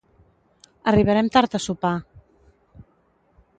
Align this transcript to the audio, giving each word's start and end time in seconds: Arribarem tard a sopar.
Arribarem 0.91 1.29
tard 1.37 1.59
a 1.59 1.63
sopar. 1.67 1.93